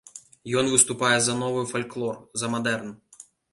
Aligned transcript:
Ён 0.61 0.65
выступае 0.75 1.17
за 1.27 1.35
новы 1.43 1.61
фальклор, 1.73 2.19
за 2.43 2.53
мадэрн. 2.57 2.93